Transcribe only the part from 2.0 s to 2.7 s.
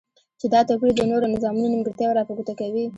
را په ګوته